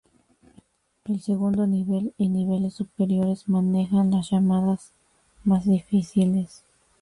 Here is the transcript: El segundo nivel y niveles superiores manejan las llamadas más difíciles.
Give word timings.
El 1.05 1.21
segundo 1.21 1.67
nivel 1.67 2.15
y 2.17 2.29
niveles 2.29 2.73
superiores 2.73 3.47
manejan 3.47 4.09
las 4.09 4.31
llamadas 4.31 4.93
más 5.43 5.63
difíciles. 5.65 6.63